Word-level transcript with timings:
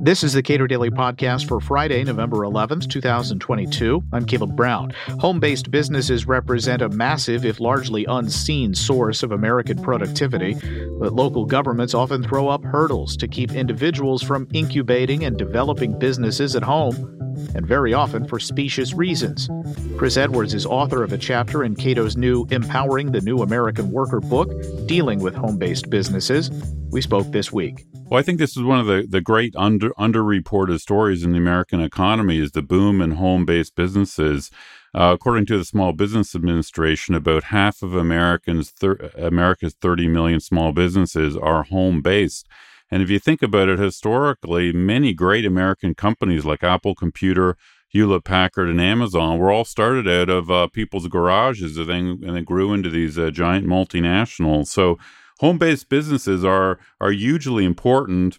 This 0.00 0.24
is 0.24 0.32
the 0.32 0.42
Cato 0.42 0.66
Daily 0.66 0.90
Podcast 0.90 1.48
for 1.48 1.60
Friday, 1.60 2.02
November 2.02 2.38
11th, 2.38 2.88
2022. 2.88 4.02
I'm 4.12 4.24
Caleb 4.24 4.56
Brown. 4.56 4.90
Home 5.18 5.38
based 5.38 5.70
businesses 5.70 6.26
represent 6.26 6.80
a 6.80 6.88
massive, 6.88 7.44
if 7.44 7.60
largely 7.60 8.06
unseen, 8.06 8.74
source 8.74 9.22
of 9.22 9.32
American 9.32 9.82
productivity, 9.82 10.54
but 10.98 11.12
local 11.12 11.44
governments 11.44 11.94
often 11.94 12.22
throw 12.22 12.48
up 12.48 12.64
hurdles 12.64 13.16
to 13.18 13.28
keep 13.28 13.52
individuals 13.52 14.22
from 14.22 14.48
incubating 14.54 15.24
and 15.24 15.36
developing 15.36 15.98
businesses 15.98 16.56
at 16.56 16.62
home, 16.62 17.18
and 17.54 17.66
very 17.66 17.94
often 17.94 18.26
for 18.26 18.38
specious 18.38 18.94
reasons. 18.94 19.48
Chris 19.96 20.16
Edwards 20.16 20.54
is 20.54 20.66
author 20.66 21.02
of 21.02 21.12
a 21.12 21.18
chapter 21.18 21.64
in 21.64 21.74
Cato's 21.74 22.16
new 22.16 22.46
Empowering 22.50 23.12
the 23.12 23.20
New 23.20 23.38
American 23.38 23.90
Worker 23.90 24.20
book 24.20 24.50
dealing 24.86 25.20
with 25.20 25.34
home 25.34 25.58
based 25.58 25.90
businesses. 25.90 26.50
We 26.90 27.02
spoke 27.02 27.30
this 27.32 27.52
week. 27.52 27.84
Well, 28.10 28.18
I 28.18 28.22
think 28.22 28.38
this 28.38 28.56
is 28.56 28.62
one 28.62 28.80
of 28.80 28.86
the, 28.86 29.06
the 29.06 29.20
great 29.20 29.54
under 29.54 29.90
underreported 29.90 30.80
stories 30.80 31.22
in 31.22 31.32
the 31.32 31.38
American 31.38 31.82
economy 31.82 32.38
is 32.38 32.52
the 32.52 32.62
boom 32.62 33.02
in 33.02 33.12
home-based 33.12 33.74
businesses. 33.74 34.50
Uh, 34.94 35.12
according 35.14 35.44
to 35.44 35.58
the 35.58 35.64
Small 35.66 35.92
Business 35.92 36.34
Administration, 36.34 37.14
about 37.14 37.44
half 37.44 37.82
of 37.82 37.94
Americans 37.94 38.70
thir- 38.70 39.10
America's 39.18 39.74
30 39.74 40.08
million 40.08 40.40
small 40.40 40.72
businesses 40.72 41.36
are 41.36 41.64
home-based. 41.64 42.48
And 42.90 43.02
if 43.02 43.10
you 43.10 43.18
think 43.18 43.42
about 43.42 43.68
it 43.68 43.78
historically, 43.78 44.72
many 44.72 45.12
great 45.12 45.44
American 45.44 45.94
companies 45.94 46.44
like 46.44 46.62
Apple 46.62 46.94
Computer, 46.94 47.56
Hewlett 47.88 48.24
Packard, 48.24 48.68
and 48.68 48.80
Amazon 48.80 49.38
were 49.38 49.50
all 49.50 49.64
started 49.64 50.08
out 50.08 50.30
of 50.30 50.50
uh, 50.50 50.68
people's 50.68 51.08
garages 51.08 51.76
and 51.76 51.88
then, 51.88 52.20
and 52.22 52.36
then 52.36 52.44
grew 52.44 52.72
into 52.72 52.90
these 52.90 53.18
uh, 53.18 53.30
giant 53.30 53.66
multinationals. 53.66 54.68
So 54.68 54.98
home-based 55.40 55.88
businesses 55.88 56.44
are 56.44 56.78
are 57.00 57.12
hugely 57.12 57.64
important 57.64 58.38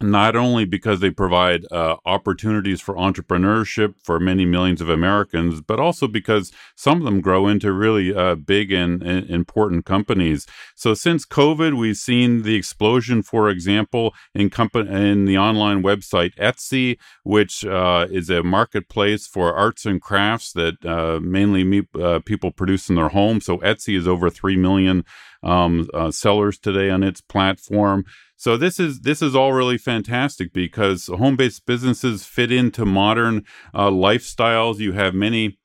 not 0.00 0.36
only 0.36 0.64
because 0.64 1.00
they 1.00 1.10
provide 1.10 1.64
uh, 1.72 1.96
opportunities 2.06 2.80
for 2.80 2.94
entrepreneurship 2.94 3.94
for 4.02 4.20
many 4.20 4.44
millions 4.44 4.80
of 4.80 4.88
Americans, 4.88 5.60
but 5.60 5.80
also 5.80 6.06
because 6.06 6.52
some 6.76 6.98
of 6.98 7.04
them 7.04 7.20
grow 7.20 7.48
into 7.48 7.72
really 7.72 8.14
uh, 8.14 8.36
big 8.36 8.70
and, 8.70 9.02
and, 9.02 9.28
important 9.28 9.84
companies. 9.84 10.46
So 10.76 10.94
since 10.94 11.26
COVID, 11.26 11.76
we've 11.76 11.96
seen 11.96 12.42
the 12.42 12.54
explosion, 12.54 13.22
for 13.22 13.50
example, 13.50 14.14
in 14.34 14.50
company 14.50 14.88
in 14.88 15.24
the 15.24 15.36
online 15.36 15.82
website 15.82 16.34
Etsy, 16.36 16.98
which 17.24 17.64
uh, 17.64 18.06
is 18.10 18.30
a 18.30 18.42
marketplace 18.42 19.26
for 19.26 19.52
arts 19.54 19.84
and 19.84 20.00
crafts 20.00 20.52
that 20.52 20.84
uh, 20.84 21.18
mainly 21.20 21.64
me, 21.64 21.82
uh, 22.00 22.20
people 22.24 22.50
produce 22.52 22.88
in 22.88 22.94
their 22.94 23.08
home. 23.08 23.40
So 23.40 23.58
Etsy 23.58 23.96
is 23.96 24.06
over 24.06 24.30
three 24.30 24.56
million 24.56 25.04
um, 25.42 25.88
uh, 25.94 26.10
sellers 26.10 26.58
today 26.58 26.90
on 26.90 27.02
its 27.02 27.20
platform. 27.20 28.04
So 28.38 28.56
this 28.56 28.78
is 28.78 29.00
this 29.00 29.20
is 29.20 29.34
all 29.34 29.52
really 29.52 29.78
fantastic 29.78 30.52
because 30.52 31.08
home-based 31.08 31.66
businesses 31.66 32.24
fit 32.24 32.52
into 32.52 32.86
modern 32.86 33.44
uh, 33.74 33.90
lifestyles. 33.90 34.78
You 34.78 34.92
have 34.92 35.12
many 35.12 35.58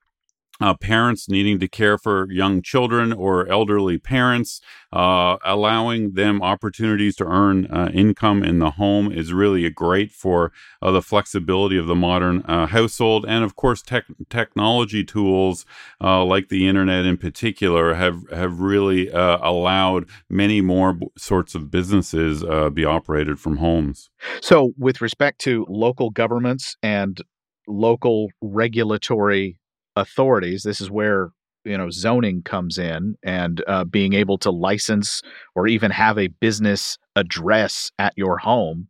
uh, 0.61 0.73
parents 0.75 1.27
needing 1.27 1.59
to 1.59 1.67
care 1.67 1.97
for 1.97 2.31
young 2.31 2.61
children 2.61 3.11
or 3.11 3.47
elderly 3.47 3.97
parents, 3.97 4.61
uh, 4.91 5.37
allowing 5.43 6.13
them 6.13 6.41
opportunities 6.41 7.15
to 7.15 7.25
earn 7.25 7.65
uh, 7.67 7.89
income 7.93 8.43
in 8.43 8.59
the 8.59 8.71
home 8.71 9.11
is 9.11 9.33
really 9.33 9.67
great 9.69 10.11
for 10.11 10.51
uh, 10.81 10.91
the 10.91 11.01
flexibility 11.01 11.77
of 11.77 11.87
the 11.87 11.95
modern 11.95 12.43
uh, 12.43 12.67
household. 12.67 13.25
And 13.27 13.43
of 13.43 13.55
course, 13.55 13.81
tech- 13.81 14.05
technology 14.29 15.03
tools 15.03 15.65
uh, 16.01 16.23
like 16.23 16.49
the 16.49 16.67
internet 16.67 17.05
in 17.05 17.17
particular 17.17 17.95
have, 17.95 18.29
have 18.29 18.59
really 18.59 19.09
allowed 19.13 20.07
many 20.29 20.61
more 20.61 20.93
b- 20.93 21.07
sorts 21.17 21.55
of 21.55 21.71
businesses 21.71 22.43
uh 22.43 22.69
be 22.69 22.85
operated 22.85 23.39
from 23.39 23.57
homes. 23.57 24.09
So, 24.41 24.71
with 24.77 25.01
respect 25.01 25.39
to 25.41 25.65
local 25.69 26.09
governments 26.09 26.75
and 26.81 27.21
local 27.67 28.29
regulatory 28.41 29.57
authorities, 29.95 30.63
this 30.63 30.81
is 30.81 30.89
where 30.89 31.31
you 31.65 31.77
know 31.77 31.89
zoning 31.89 32.41
comes 32.41 32.77
in 32.77 33.15
and 33.23 33.63
uh, 33.67 33.83
being 33.83 34.13
able 34.13 34.37
to 34.39 34.51
license 34.51 35.21
or 35.55 35.67
even 35.67 35.91
have 35.91 36.17
a 36.17 36.27
business 36.27 36.97
address 37.15 37.91
at 37.99 38.13
your 38.17 38.37
home. 38.37 38.87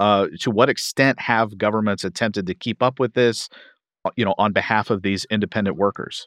Uh, 0.00 0.26
to 0.40 0.50
what 0.50 0.68
extent 0.68 1.20
have 1.20 1.56
governments 1.56 2.02
attempted 2.02 2.46
to 2.46 2.54
keep 2.54 2.82
up 2.82 2.98
with 2.98 3.14
this, 3.14 3.48
uh, 4.04 4.10
you 4.16 4.24
know, 4.24 4.34
on 4.36 4.52
behalf 4.52 4.90
of 4.90 5.02
these 5.02 5.24
independent 5.26 5.76
workers? 5.76 6.26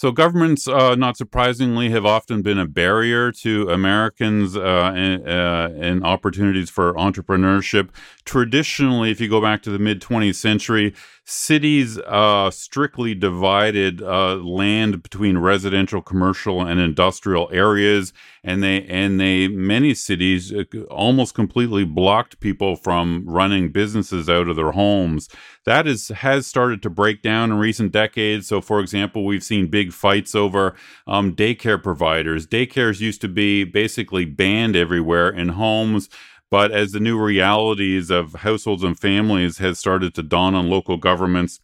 So 0.00 0.12
governments, 0.12 0.66
uh, 0.66 0.94
not 0.94 1.18
surprisingly, 1.18 1.90
have 1.90 2.06
often 2.06 2.40
been 2.40 2.58
a 2.58 2.66
barrier 2.66 3.30
to 3.32 3.68
Americans 3.68 4.56
uh, 4.56 4.92
and, 4.96 5.28
uh, 5.28 5.68
and, 5.76 6.02
opportunities 6.02 6.70
for 6.70 6.94
entrepreneurship. 6.94 7.90
Traditionally, 8.24 9.10
if 9.10 9.20
you 9.20 9.28
go 9.28 9.42
back 9.42 9.60
to 9.64 9.70
the 9.70 9.78
mid 9.78 10.00
20th 10.00 10.36
century, 10.36 10.94
cities 11.30 11.96
uh, 11.98 12.50
strictly 12.50 13.14
divided 13.14 14.02
uh, 14.02 14.34
land 14.34 15.00
between 15.00 15.38
residential, 15.38 16.02
commercial, 16.02 16.60
and 16.60 16.80
industrial 16.80 17.48
areas, 17.52 18.12
and 18.42 18.62
they 18.62 18.84
and 18.86 19.20
they 19.20 19.46
many 19.46 19.94
cities 19.94 20.52
uh, 20.52 20.64
almost 20.90 21.34
completely 21.34 21.84
blocked 21.84 22.40
people 22.40 22.74
from 22.74 23.24
running 23.26 23.70
businesses 23.70 24.28
out 24.28 24.48
of 24.48 24.56
their 24.56 24.72
homes. 24.72 25.28
That 25.64 25.86
is 25.86 26.08
has 26.08 26.48
started 26.48 26.82
to 26.82 26.90
break 26.90 27.22
down 27.22 27.52
in 27.52 27.58
recent 27.58 27.92
decades. 27.92 28.48
So, 28.48 28.60
for 28.60 28.80
example, 28.80 29.24
we've 29.24 29.44
seen 29.44 29.70
big 29.70 29.92
fights 29.92 30.34
over 30.34 30.74
um, 31.06 31.36
daycare 31.36 31.80
providers. 31.80 32.46
Daycares 32.46 33.00
used 33.00 33.20
to 33.20 33.28
be 33.28 33.62
basically 33.62 34.24
banned 34.24 34.74
everywhere 34.74 35.28
in 35.30 35.50
homes 35.50 36.08
but 36.50 36.72
as 36.72 36.92
the 36.92 37.00
new 37.00 37.18
realities 37.18 38.10
of 38.10 38.34
households 38.34 38.82
and 38.82 38.98
families 38.98 39.58
has 39.58 39.78
started 39.78 40.14
to 40.14 40.22
dawn 40.22 40.54
on 40.54 40.68
local 40.68 40.96
governments, 40.96 41.60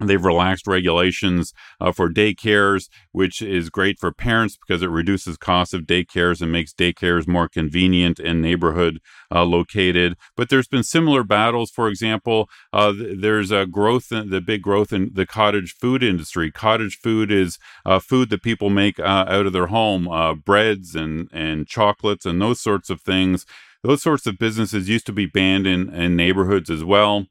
They've 0.00 0.24
relaxed 0.24 0.68
regulations 0.68 1.52
uh, 1.80 1.90
for 1.90 2.08
daycares, 2.08 2.88
which 3.10 3.42
is 3.42 3.68
great 3.68 3.98
for 3.98 4.12
parents 4.12 4.56
because 4.56 4.80
it 4.80 4.90
reduces 4.90 5.36
costs 5.36 5.74
of 5.74 5.82
daycares 5.82 6.40
and 6.40 6.52
makes 6.52 6.72
daycares 6.72 7.26
more 7.26 7.48
convenient 7.48 8.20
and 8.20 8.40
neighborhood 8.40 9.00
uh, 9.34 9.42
located. 9.42 10.16
But 10.36 10.50
there's 10.50 10.68
been 10.68 10.84
similar 10.84 11.24
battles. 11.24 11.72
For 11.72 11.88
example, 11.88 12.48
uh, 12.72 12.92
there's 12.96 13.50
a 13.50 13.66
growth, 13.66 14.12
in, 14.12 14.30
the 14.30 14.40
big 14.40 14.62
growth 14.62 14.92
in 14.92 15.10
the 15.14 15.26
cottage 15.26 15.74
food 15.80 16.04
industry. 16.04 16.52
Cottage 16.52 16.98
food 17.02 17.32
is 17.32 17.58
uh, 17.84 17.98
food 17.98 18.30
that 18.30 18.44
people 18.44 18.70
make 18.70 19.00
uh, 19.00 19.24
out 19.26 19.46
of 19.46 19.52
their 19.52 19.66
home, 19.66 20.06
uh, 20.08 20.34
breads 20.34 20.94
and 20.94 21.28
and 21.32 21.66
chocolates 21.66 22.24
and 22.24 22.40
those 22.40 22.60
sorts 22.60 22.88
of 22.88 23.00
things. 23.00 23.44
Those 23.82 24.02
sorts 24.02 24.26
of 24.26 24.38
businesses 24.38 24.88
used 24.88 25.06
to 25.06 25.12
be 25.12 25.26
banned 25.26 25.66
in, 25.66 25.92
in 25.94 26.16
neighborhoods 26.16 26.68
as 26.70 26.82
well. 26.84 27.26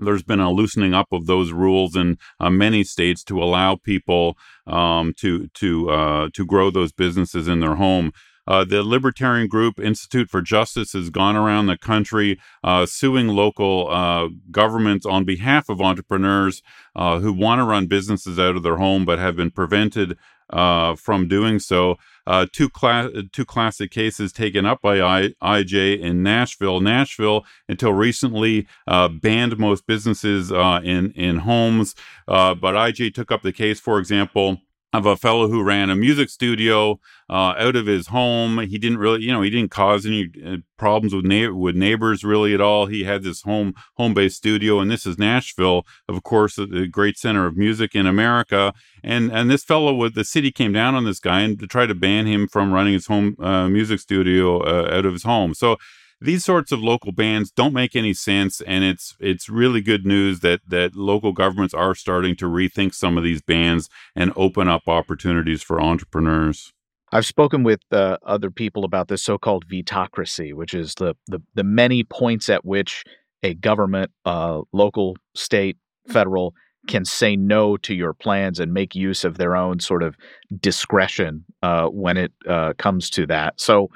There's 0.00 0.22
been 0.22 0.40
a 0.40 0.52
loosening 0.52 0.94
up 0.94 1.08
of 1.10 1.26
those 1.26 1.50
rules 1.52 1.96
in 1.96 2.18
uh, 2.38 2.50
many 2.50 2.84
states 2.84 3.24
to 3.24 3.42
allow 3.42 3.76
people 3.76 4.36
um, 4.66 5.12
to 5.16 5.48
to 5.54 5.90
uh, 5.90 6.28
to 6.34 6.46
grow 6.46 6.70
those 6.70 6.92
businesses 6.92 7.48
in 7.48 7.60
their 7.60 7.74
home. 7.74 8.12
Uh, 8.46 8.64
the 8.64 8.82
libertarian 8.82 9.46
group 9.46 9.78
Institute 9.78 10.30
for 10.30 10.40
Justice 10.40 10.94
has 10.94 11.10
gone 11.10 11.36
around 11.36 11.66
the 11.66 11.76
country 11.76 12.40
uh, 12.64 12.86
suing 12.86 13.28
local 13.28 13.88
uh, 13.90 14.28
governments 14.50 15.04
on 15.04 15.24
behalf 15.24 15.68
of 15.68 15.82
entrepreneurs 15.82 16.62
uh, 16.96 17.18
who 17.18 17.30
want 17.30 17.58
to 17.58 17.64
run 17.64 17.86
businesses 17.86 18.38
out 18.38 18.56
of 18.56 18.62
their 18.62 18.78
home 18.78 19.04
but 19.04 19.18
have 19.18 19.36
been 19.36 19.50
prevented 19.50 20.16
uh, 20.50 20.96
from 20.96 21.28
doing 21.28 21.58
so. 21.58 21.96
Uh, 22.28 22.46
two, 22.52 22.68
cla- 22.68 23.10
two 23.32 23.46
classic 23.46 23.90
cases 23.90 24.32
taken 24.32 24.66
up 24.66 24.82
by 24.82 25.00
I- 25.00 25.32
IJ 25.42 25.98
in 25.98 26.22
Nashville. 26.22 26.78
Nashville, 26.80 27.46
until 27.70 27.94
recently, 27.94 28.68
uh, 28.86 29.08
banned 29.08 29.58
most 29.58 29.86
businesses 29.86 30.52
uh, 30.52 30.80
in, 30.84 31.12
in 31.12 31.38
homes, 31.38 31.94
uh, 32.28 32.54
but 32.54 32.74
IJ 32.74 33.14
took 33.14 33.32
up 33.32 33.40
the 33.40 33.52
case, 33.52 33.80
for 33.80 33.98
example 33.98 34.58
of 34.92 35.04
a 35.04 35.16
fellow 35.16 35.48
who 35.48 35.62
ran 35.62 35.90
a 35.90 35.96
music 35.96 36.30
studio 36.30 36.98
uh, 37.28 37.52
out 37.58 37.76
of 37.76 37.86
his 37.86 38.06
home. 38.06 38.58
He 38.60 38.78
didn't 38.78 38.98
really, 38.98 39.22
you 39.22 39.32
know, 39.32 39.42
he 39.42 39.50
didn't 39.50 39.70
cause 39.70 40.06
any 40.06 40.30
uh, 40.44 40.56
problems 40.78 41.14
with 41.14 41.26
na- 41.26 41.52
with 41.52 41.76
neighbors 41.76 42.24
really 42.24 42.54
at 42.54 42.60
all. 42.60 42.86
He 42.86 43.04
had 43.04 43.22
this 43.22 43.42
home 43.42 43.74
home 43.96 44.14
based 44.14 44.38
studio, 44.38 44.80
and 44.80 44.90
this 44.90 45.04
is 45.04 45.18
Nashville, 45.18 45.86
of 46.08 46.22
course, 46.22 46.56
the 46.56 46.88
great 46.90 47.18
center 47.18 47.46
of 47.46 47.56
music 47.56 47.94
in 47.94 48.06
America. 48.06 48.72
And 49.04 49.30
and 49.30 49.50
this 49.50 49.64
fellow, 49.64 49.92
with 49.92 50.14
the 50.14 50.24
city 50.24 50.50
came 50.50 50.72
down 50.72 50.94
on 50.94 51.04
this 51.04 51.20
guy 51.20 51.40
and 51.40 51.58
to 51.60 51.66
try 51.66 51.84
to 51.84 51.94
ban 51.94 52.26
him 52.26 52.48
from 52.48 52.72
running 52.72 52.94
his 52.94 53.06
home 53.06 53.36
uh, 53.40 53.68
music 53.68 54.00
studio 54.00 54.60
uh, 54.60 54.88
out 54.90 55.04
of 55.04 55.12
his 55.12 55.24
home. 55.24 55.52
So 55.52 55.76
these 56.20 56.44
sorts 56.44 56.72
of 56.72 56.80
local 56.80 57.12
bans 57.12 57.50
don't 57.50 57.72
make 57.72 57.94
any 57.94 58.12
sense 58.12 58.60
and 58.62 58.84
it's 58.84 59.16
it's 59.20 59.48
really 59.48 59.80
good 59.80 60.04
news 60.04 60.40
that 60.40 60.60
that 60.66 60.94
local 60.96 61.32
governments 61.32 61.74
are 61.74 61.94
starting 61.94 62.34
to 62.36 62.46
rethink 62.46 62.94
some 62.94 63.16
of 63.16 63.24
these 63.24 63.42
bans 63.42 63.88
and 64.16 64.32
open 64.36 64.68
up 64.68 64.88
opportunities 64.88 65.62
for 65.62 65.80
entrepreneurs 65.80 66.72
I've 67.10 67.26
spoken 67.26 67.62
with 67.62 67.80
uh, 67.90 68.18
other 68.22 68.50
people 68.50 68.84
about 68.84 69.08
this 69.08 69.22
so-called 69.22 69.66
vetocracy, 69.66 70.52
which 70.52 70.74
is 70.74 70.94
the, 70.96 71.14
the 71.26 71.40
the 71.54 71.64
many 71.64 72.04
points 72.04 72.50
at 72.50 72.66
which 72.66 73.02
a 73.42 73.54
government, 73.54 74.10
uh, 74.26 74.60
local, 74.72 75.16
state, 75.34 75.78
federal, 76.08 76.54
can 76.86 77.04
say 77.04 77.36
no 77.36 77.76
to 77.78 77.94
your 77.94 78.12
plans 78.12 78.60
and 78.60 78.72
make 78.72 78.94
use 78.94 79.24
of 79.24 79.38
their 79.38 79.56
own 79.56 79.80
sort 79.80 80.02
of 80.02 80.16
discretion 80.60 81.44
uh, 81.62 81.86
when 81.86 82.16
it 82.16 82.32
uh, 82.48 82.72
comes 82.78 83.10
to 83.10 83.26
that. 83.26 83.60
So, 83.60 83.88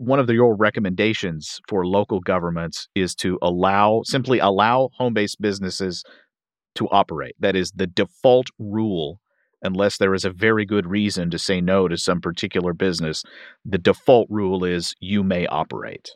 one 0.00 0.18
of 0.18 0.26
the, 0.26 0.32
your 0.32 0.56
recommendations 0.56 1.60
for 1.68 1.86
local 1.86 2.20
governments 2.20 2.88
is 2.94 3.14
to 3.16 3.38
allow 3.42 4.00
simply 4.04 4.38
allow 4.38 4.88
home-based 4.96 5.38
businesses 5.42 6.02
to 6.74 6.88
operate. 6.88 7.34
That 7.38 7.54
is 7.54 7.70
the 7.72 7.86
default 7.86 8.46
rule 8.58 9.20
unless 9.60 9.98
there 9.98 10.14
is 10.14 10.24
a 10.24 10.30
very 10.30 10.64
good 10.64 10.86
reason 10.86 11.28
to 11.28 11.38
say 11.38 11.60
no 11.60 11.86
to 11.86 11.98
some 11.98 12.22
particular 12.22 12.72
business. 12.72 13.22
The 13.66 13.76
default 13.76 14.28
rule 14.30 14.64
is 14.64 14.94
you 15.00 15.22
may 15.22 15.46
operate. 15.48 16.08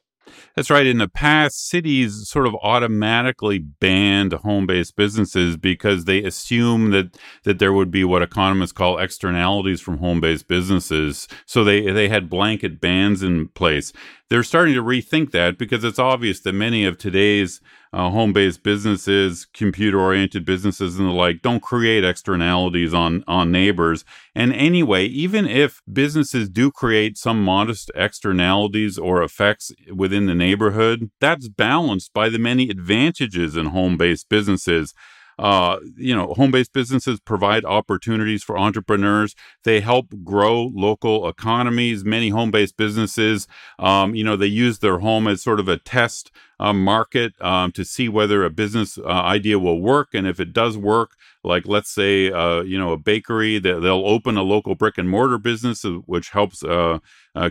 That's 0.55 0.71
right. 0.71 0.87
In 0.87 0.99
the 0.99 1.09
past, 1.09 1.69
cities 1.69 2.29
sort 2.29 2.47
of 2.47 2.55
automatically 2.63 3.59
banned 3.59 4.33
home-based 4.33 4.97
businesses 4.97 5.57
because 5.57 6.05
they 6.05 6.23
assume 6.23 6.91
that 6.91 7.19
that 7.45 7.59
there 7.59 7.73
would 7.73 7.91
be 7.91 8.05
what 8.05 8.23
economists 8.23 8.73
call 8.73 8.99
externalities 8.99 9.81
from 9.81 9.99
home-based 9.99 10.49
businesses. 10.49 11.29
So 11.47 11.65
they 11.65 11.91
they 11.91 12.09
had 12.09 12.31
blanket 12.31 12.81
bans 12.81 13.23
in 13.23 13.49
place. 13.49 13.93
They're 14.31 14.43
starting 14.43 14.75
to 14.75 14.83
rethink 14.83 15.33
that 15.33 15.59
because 15.59 15.85
it's 15.85 15.99
obvious 15.99 16.41
that 16.41 16.55
many 16.55 16.85
of 16.85 16.97
today's 16.97 17.61
uh, 17.93 18.11
home-based 18.11 18.63
businesses, 18.63 19.47
computer-oriented 19.53 20.45
businesses, 20.45 20.99
and 20.99 21.09
the 21.09 21.13
like 21.13 21.43
don't 21.43 21.63
create 21.63 22.05
externalities 22.05 22.93
on 22.95 23.23
on 23.29 23.53
neighbors. 23.53 24.05
And 24.35 24.53
anyway, 24.53 25.05
even 25.07 25.47
if 25.47 25.81
businesses 25.93 26.49
do 26.49 26.73
create 26.73 27.17
some 27.19 27.45
modest 27.45 27.91
externalities 27.95 28.99
or 28.99 29.23
effects 29.23 29.71
within 29.95 30.27
the 30.27 30.35
neighborhood, 30.35 31.11
that's 31.21 31.49
balanced 31.49 32.13
by 32.13 32.29
the 32.29 32.39
many 32.39 32.71
advantages 32.71 33.57
in 33.57 33.67
home-based 33.67 34.29
businesses. 34.29 34.95
Uh, 35.39 35.79
you 35.97 36.15
know, 36.15 36.35
home 36.35 36.51
based 36.51 36.73
businesses 36.73 37.21
provide 37.21 37.65
opportunities 37.65 38.43
for 38.43 38.59
entrepreneurs. 38.59 39.35
They 39.65 39.81
help 39.81 40.07
grow 40.23 40.71
local 40.75 41.29
economies. 41.29 42.05
Many 42.05 42.29
home 42.29 42.51
based 42.51 42.77
businesses, 42.77 43.49
um, 43.79 44.15
you 44.15 44.25
know, 44.25 44.37
they 44.37 44.47
use 44.47 44.79
their 44.79 44.99
home 44.99 45.27
as 45.27 45.43
sort 45.43 45.61
of 45.61 45.69
a 45.69 45.77
test 45.77 46.31
uh, 46.61 46.73
market 46.73 47.33
um, 47.43 47.73
to 47.73 47.85
see 47.85 48.09
whether 48.09 48.45
a 48.45 48.51
business 48.51 48.97
uh, 48.99 49.09
idea 49.09 49.59
will 49.59 49.81
work. 49.81 50.11
And 50.15 50.27
if 50.27 50.39
it 50.39 50.53
does 50.53 50.79
work, 50.79 51.17
like 51.43 51.67
let's 51.67 51.91
say, 51.91 52.31
uh, 52.31 52.63
you 52.63 52.79
know, 52.79 52.93
a 52.93 52.97
bakery, 52.97 53.59
they, 53.59 53.75
will 53.75 54.09
open 54.09 54.37
a 54.37 54.43
local 54.43 54.75
brick 54.75 54.97
and 54.97 55.11
mortar 55.11 55.39
business, 55.39 55.85
uh, 55.85 55.91
which 56.07 56.31
helps 56.31 56.63
uh, 56.63 57.01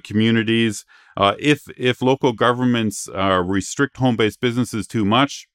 communities. 0.04 0.86
if 1.20 1.68
if 1.78 2.02
local 2.02 2.32
governments 2.34 3.10
restrict 3.44 3.98
home 3.98 4.16
based 4.16 4.40
businesses 4.40 4.88
too 4.88 5.06
much, 5.06 5.48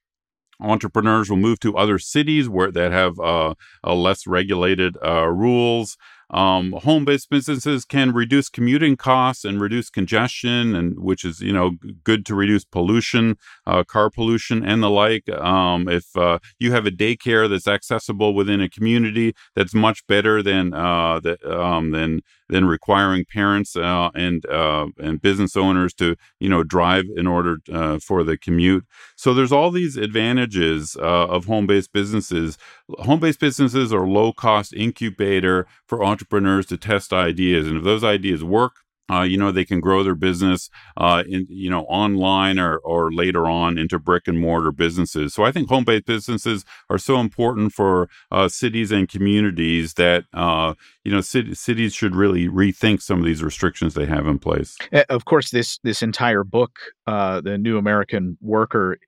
entrepreneurs 0.61 1.31
will 1.31 1.37
move 1.37 1.61
to 1.61 1.77
other 1.77 1.99
cities 1.99 2.49
where 2.49 2.71
that 2.71 2.93
have 2.93 3.19
uh, 3.21 3.55
less 3.85 4.27
regulated 4.27 4.97
uh, 5.05 5.27
rules. 5.29 5.97
Um, 6.31 6.73
home-based 6.73 7.31
businesses 7.31 7.87
can 7.87 8.13
reduce 8.13 8.51
commuting 8.51 8.97
costs 8.97 9.47
and 9.47 9.61
reduce 9.61 9.89
congestion, 9.89 10.75
and 10.75 10.99
which 10.99 11.25
is 11.25 11.41
you 11.41 11.53
know 11.53 11.77
good 12.05 12.27
to 12.27 12.35
reduce 12.35 12.65
pollution, 12.65 13.39
uh, 13.67 13.83
car 13.85 14.11
pollution, 14.11 14.63
and 14.63 14.83
the 14.83 14.91
like. 14.91 15.29
Um, 15.31 15.89
if 15.89 16.15
uh, 16.17 16.39
you 16.59 16.73
have 16.73 16.87
a 16.87 16.91
daycare 16.91 17.49
that's 17.49 17.67
accessible 17.67 18.35
within 18.35 18.61
a 18.61 18.69
community, 18.69 19.35
that's 19.57 19.75
much 19.75 20.07
better 20.07 20.43
than 20.43 20.75
uh, 20.75 21.21
the, 21.21 21.39
um, 21.51 21.93
than 21.93 22.21
than 22.49 22.67
requiring 22.67 23.25
parents 23.25 23.77
uh, 23.77 24.11
and 24.15 24.45
uh, 24.47 24.87
and 24.99 25.21
business 25.21 25.57
owners 25.57 25.95
to 25.95 26.17
you 26.41 26.49
know 26.49 26.63
drive 26.63 27.05
in 27.17 27.27
order 27.27 27.59
uh, 27.73 27.99
for 27.99 28.25
the 28.25 28.37
commute. 28.37 28.85
So 29.17 29.35
there's 29.35 29.53
all 29.53 29.71
these 29.71 29.97
advantages 29.97 30.97
of 30.97 31.47
home-based 31.47 31.93
businesses. 31.93 32.59
Home-based 32.91 33.41
businesses 33.41 33.93
are 33.93 34.07
low-cost 34.07 34.73
incubator 34.73 35.67
for 35.87 36.03
entrepreneurs 36.05 36.67
to 36.67 36.77
test 36.77 37.13
ideas. 37.13 37.67
And 37.67 37.79
if 37.79 37.85
those 37.85 38.05
ideas 38.05 38.43
work, 38.43 38.77
uh, 39.11 39.23
you 39.23 39.37
know, 39.37 39.51
they 39.51 39.65
can 39.65 39.81
grow 39.81 40.03
their 40.03 40.15
business, 40.15 40.71
uh, 40.97 41.25
in, 41.29 41.47
you 41.49 41.71
know, 41.71 41.83
online 41.83 42.59
or, 42.59 42.77
or 42.79 43.13
later 43.13 43.47
on 43.47 43.79
into 43.79 43.99
brick 43.99 44.29
and 44.29 44.39
mortar 44.39 44.73
businesses. 44.73 45.35
So 45.35 45.45
I 45.45 45.53
think 45.53 45.69
home 45.69 45.85
based 45.85 46.07
businesses 46.07 46.65
are 46.91 46.99
so 46.99 47.19
important 47.19 47.73
for 47.73 48.09
uh, 48.31 48.49
cities 48.49 48.93
and 48.93 49.09
communities 49.09 49.95
that, 49.95 50.25
uh, 50.35 50.75
you 51.05 51.13
know, 51.13 51.21
cities 51.21 51.95
should 51.95 52.15
really 52.15 52.49
rethink 52.49 53.03
some 53.03 53.19
of 53.19 53.25
these 53.25 53.43
restrictions 53.43 53.95
they 53.95 54.07
have 54.07 54.27
in 54.27 54.39
place. 54.39 54.77
Of 55.09 55.25
course, 55.25 55.51
this, 55.51 55.79
this 55.83 56.03
entire 56.03 56.45
book, 56.45 56.79
uh, 57.07 57.41
The 57.41 57.57
New 57.59 57.79
American 57.79 58.37
Worker, 58.41 58.99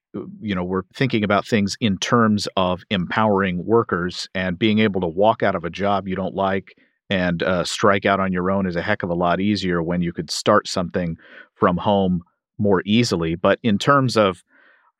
you 0.40 0.54
know, 0.54 0.64
we're 0.64 0.82
thinking 0.94 1.22
about 1.22 1.46
things 1.46 1.76
in 1.80 1.96
terms 1.98 2.48
of 2.56 2.82
empowering 2.90 3.64
workers 3.64 4.28
and 4.34 4.58
being 4.58 4.78
able 4.80 5.00
to 5.00 5.06
walk 5.06 5.42
out 5.42 5.54
of 5.54 5.64
a 5.64 5.70
job 5.70 6.08
you 6.08 6.16
don't 6.16 6.34
like 6.34 6.74
and 7.10 7.42
uh, 7.42 7.64
strike 7.64 8.06
out 8.06 8.20
on 8.20 8.32
your 8.32 8.50
own 8.50 8.66
is 8.66 8.76
a 8.76 8.82
heck 8.82 9.02
of 9.02 9.10
a 9.10 9.14
lot 9.14 9.40
easier 9.40 9.82
when 9.82 10.00
you 10.00 10.12
could 10.12 10.30
start 10.30 10.68
something 10.68 11.18
from 11.54 11.76
home 11.76 12.22
more 12.56 12.82
easily. 12.86 13.34
But 13.34 13.58
in 13.62 13.78
terms 13.78 14.16
of, 14.16 14.44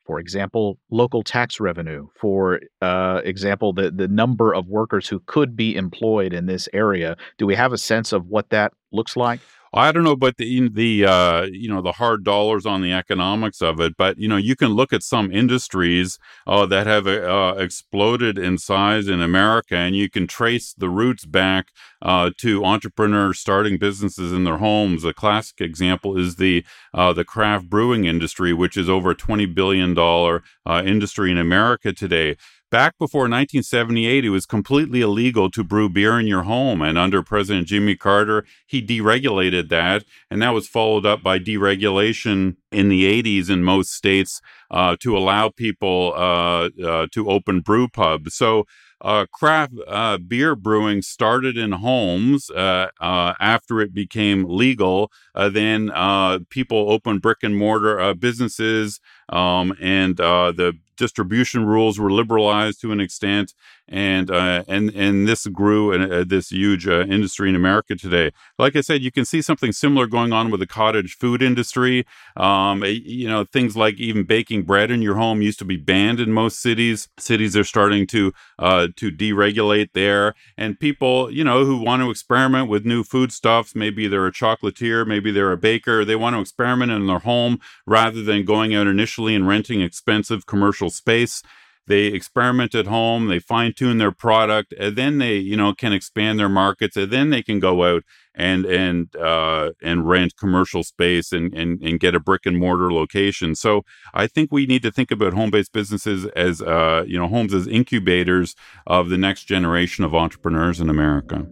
for 0.05 0.19
example, 0.19 0.79
local 0.91 1.23
tax 1.23 1.61
revenue, 1.61 2.09
for 2.21 2.61
uh, 2.83 3.21
example, 3.25 3.73
the, 3.73 3.93
the 3.93 4.09
number 4.09 4.53
of 4.53 4.67
workers 4.67 5.07
who 5.07 5.21
could 5.27 5.55
be 5.55 5.77
employed 5.77 6.33
in 6.33 6.47
this 6.47 6.69
area, 6.73 7.17
do 7.39 7.47
we 7.47 7.55
have 7.55 7.73
a 7.73 7.79
sense 7.79 8.13
of 8.13 8.27
what 8.27 8.51
that 8.51 8.73
looks 8.91 9.17
like? 9.17 9.41
I 9.73 9.93
don't 9.93 10.03
know 10.03 10.11
about 10.13 10.37
the 10.37 10.69
the 10.69 11.07
uh, 11.07 11.43
you 11.43 11.69
know 11.69 11.81
the 11.81 11.93
hard 11.93 12.25
dollars 12.25 12.67
on 12.67 12.83
the 12.83 12.93
economics 12.93 13.63
of 13.63 13.79
it, 13.81 13.97
but 13.97 14.19
you 14.19 14.27
know 14.27 14.37
you 14.37 14.57
can 14.57 14.71
look 14.71 14.93
at 14.93 15.05
some 15.05 15.31
industries 15.31 16.19
uh, 16.45 16.67
that 16.67 16.89
have 16.89 17.07
uh, 17.07 17.55
exploded 17.57 18.37
in 18.37 18.59
size 18.59 19.07
in 19.07 19.23
America, 19.23 19.77
and 19.77 19.95
you 19.95 20.11
can 20.11 20.27
trace 20.27 20.75
the 20.77 20.89
roots 20.89 21.25
back 21.25 21.69
uh, 22.03 22.31
to 22.39 22.65
entrepreneurs 22.65 23.39
starting 23.39 23.79
businesses 23.79 24.33
in 24.33 24.43
their 24.43 24.59
homes. 24.59 25.05
A 25.05 25.13
classic 25.15 25.61
example 25.61 26.19
is 26.19 26.35
the 26.37 26.65
uh, 26.93 27.13
the 27.13 27.25
craft 27.25 27.71
brewing 27.71 28.07
industry, 28.07 28.53
which 28.53 28.77
is 28.77 28.89
over 28.89 29.11
a 29.13 29.15
twenty 29.15 29.47
billion 29.47 29.95
dollar 29.95 30.43
uh, 30.67 30.83
industry 30.85 31.31
in 31.31 31.39
America 31.39 31.93
today. 31.93 32.37
Back 32.71 32.99
before 32.99 33.23
1978, 33.23 34.25
it 34.25 34.31
was 34.31 34.47
completely 34.47 35.01
illegal 35.01 35.51
to 35.51 35.65
brew 35.65 35.89
beer 35.89 36.21
in 36.21 36.29
your 36.29 36.45
home. 36.45 36.83
And 36.83 36.97
under 36.97 37.21
President 37.21 37.67
Jimmy 37.67 37.97
Carter, 37.97 38.47
he 38.65 38.81
deregulated 38.81 39.71
that. 39.71 40.05
And 40.31 40.41
that 40.41 40.51
was 40.51 40.69
followed 40.69 41.05
up 41.05 41.21
by 41.21 41.41
deregulation 41.41 42.55
in 42.71 42.89
the 42.89 43.23
80s 43.23 43.51
in 43.51 43.65
most 43.65 43.93
states 43.93 44.41
uh, 44.71 44.95
to 45.01 45.19
allow 45.19 45.49
people 45.49 46.13
uh, 46.15 46.71
uh, 46.81 47.09
to 47.11 47.29
open 47.29 47.59
brew 47.61 47.89
pubs. 47.89 48.37
So 48.37 48.67
uh, 49.01 49.27
craft 49.33 49.73
uh, 49.89 50.19
beer 50.19 50.55
brewing 50.55 51.03
started 51.03 51.57
in 51.57 51.73
homes 51.73 52.51
uh, 52.51 52.89
after 53.01 53.81
it 53.81 53.95
became 53.95 54.45
legal. 54.45 55.11
Uh, 55.41 55.49
then 55.49 55.91
uh, 55.95 56.39
people 56.51 56.91
opened 56.93 57.23
brick 57.23 57.39
and 57.43 57.57
mortar 57.57 58.15
businesses, 58.15 59.01
um, 59.31 59.75
and 59.81 60.17
the 60.19 60.79
distribution 61.01 61.65
rules 61.65 61.99
were 61.99 62.13
liberalized 62.13 62.81
to 62.83 62.93
an 62.93 63.01
extent, 63.01 63.55
and 63.89 64.31
uh, 64.31 64.63
and 64.69 64.91
and 64.91 65.27
this 65.27 65.47
grew 65.47 65.83
uh, 65.95 66.25
this 66.25 66.51
huge 66.51 66.87
uh, 66.87 67.01
industry 67.01 67.49
in 67.49 67.57
America 67.57 67.97
today. 67.97 68.31
Like 68.59 68.77
I 68.77 68.83
said, 68.83 69.01
you 69.03 69.11
can 69.11 69.25
see 69.25 69.41
something 69.43 69.73
similar 69.73 70.07
going 70.07 70.33
on 70.33 70.51
with 70.51 70.61
the 70.61 70.67
cottage 70.67 71.17
food 71.17 71.43
industry. 71.43 72.05
Um, 72.37 72.85
you 72.85 73.29
know, 73.29 73.45
things 73.45 73.77
like 73.77 73.95
even 73.97 74.25
baking 74.25 74.65
bread 74.65 74.91
in 74.91 75.01
your 75.03 75.17
home 75.17 75.41
used 75.43 75.59
to 75.61 75.65
be 75.65 75.79
banned 75.79 76.21
in 76.21 76.33
most 76.33 76.61
cities. 76.61 77.09
Cities 77.19 77.57
are 77.57 77.65
starting 77.65 78.07
to 78.09 78.33
uh, 78.59 78.89
to 78.97 79.11
deregulate 79.11 79.89
there, 79.95 80.35
and 80.57 80.79
people, 80.79 81.31
you 81.31 81.43
know, 81.43 81.65
who 81.65 81.79
want 81.79 82.03
to 82.03 82.11
experiment 82.11 82.69
with 82.69 82.85
new 82.85 83.03
foodstuffs, 83.03 83.75
maybe 83.75 84.07
they're 84.07 84.27
a 84.27 84.33
chocolatier, 84.33 85.07
maybe 85.07 85.30
they're 85.31 85.53
a 85.53 85.57
baker, 85.57 86.05
they 86.05 86.17
want 86.17 86.37
to 86.37 86.41
experiment 86.41 86.93
in 86.93 87.07
their 87.07 87.21
home 87.21 87.59
rather 87.87 88.23
than 88.23 88.45
going 88.45 88.75
out 88.75 88.87
initially 88.87 89.35
and 89.35 89.47
renting 89.47 89.81
expensive 89.81 90.47
commercial 90.47 90.91
space. 90.91 91.43
They 91.87 92.07
experiment 92.07 92.75
at 92.77 92.87
home 92.87 93.27
they 93.27 93.41
fine 93.41 93.73
tune 93.73 93.99
their 93.99 94.13
product 94.13 94.73
and 94.79 94.95
then 94.95 95.19
they 95.19 95.39
you 95.39 95.57
know 95.57 95.75
can 95.75 95.93
expand 95.93 96.39
their 96.39 96.49
markets 96.49 96.97
and 96.97 97.11
then 97.11 97.31
they 97.31 97.43
can 97.43 97.59
go 97.59 97.83
out 97.83 98.05
and 98.33 98.65
and 98.65 99.17
uh, 99.17 99.71
and 99.83 100.09
rent 100.09 100.37
commercial 100.37 100.85
space 100.85 101.33
and, 101.33 101.53
and 101.53 101.83
and 101.83 101.99
get 101.99 102.15
a 102.15 102.21
brick 102.21 102.47
and 102.47 102.59
mortar 102.59 102.93
location. 102.93 103.57
So 103.57 103.85
i 104.15 104.29
think 104.29 104.53
we 104.53 104.67
need 104.67 104.83
to 104.83 104.93
think 104.93 105.11
about 105.11 105.35
home-based 105.35 105.73
businesses 105.73 106.27
as 106.37 106.63
uh, 106.63 107.03
you 107.09 107.19
know 107.19 107.27
homes 107.27 107.53
as 107.53 107.67
incubators 107.67 108.55
of 108.87 109.09
the 109.09 109.19
next 109.19 109.45
generation 109.45 110.05
of 110.05 110.15
entrepreneurs 110.15 110.81
in 110.81 110.89
america 110.89 111.47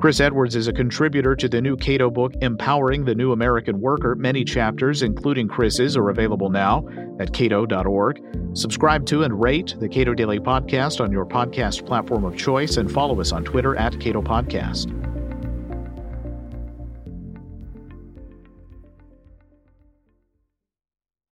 Chris 0.00 0.18
Edwards 0.18 0.56
is 0.56 0.66
a 0.66 0.72
contributor 0.72 1.36
to 1.36 1.46
the 1.46 1.60
new 1.60 1.76
Cato 1.76 2.10
book, 2.10 2.32
Empowering 2.40 3.04
the 3.04 3.14
New 3.14 3.32
American 3.32 3.78
Worker. 3.82 4.14
Many 4.14 4.44
chapters, 4.44 5.02
including 5.02 5.46
Chris's, 5.46 5.94
are 5.94 6.08
available 6.08 6.48
now 6.48 6.88
at 7.18 7.34
cato.org. 7.34 8.22
Subscribe 8.54 9.04
to 9.06 9.24
and 9.24 9.38
rate 9.38 9.76
the 9.78 9.90
Cato 9.90 10.14
Daily 10.14 10.40
Podcast 10.40 11.02
on 11.02 11.12
your 11.12 11.26
podcast 11.26 11.84
platform 11.84 12.24
of 12.24 12.34
choice 12.34 12.78
and 12.78 12.90
follow 12.90 13.20
us 13.20 13.30
on 13.30 13.44
Twitter 13.44 13.76
at 13.76 14.00
Cato 14.00 14.22
Podcast. 14.22 14.99